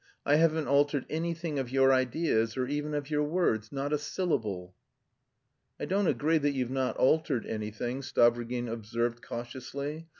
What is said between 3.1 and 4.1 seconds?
your words, not a